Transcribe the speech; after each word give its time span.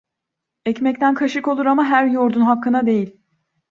Ekmekten 0.65 1.13
kaşık 1.15 1.47
olur 1.47 1.65
ama 1.65 1.85
her 1.85 2.05
yoğurdun 2.05 2.41
hakkına 2.41 2.85
değil. 2.85 3.19